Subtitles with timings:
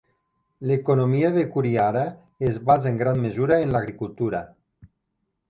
[0.69, 2.05] L'economia de Kurihara
[2.49, 4.43] es basa en gran mesura en l'agricultura.